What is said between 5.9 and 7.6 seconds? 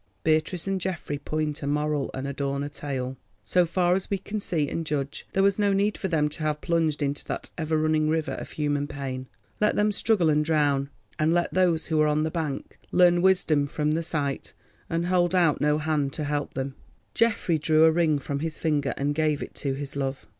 for them to have plunged into that